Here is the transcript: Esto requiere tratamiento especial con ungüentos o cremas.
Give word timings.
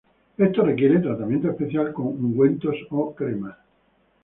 Esto 0.35 0.63
requiere 0.65 0.97
tratamiento 0.99 1.51
especial 1.51 1.93
con 1.93 2.07
ungüentos 2.07 2.75
o 2.89 3.13
cremas. 3.13 3.55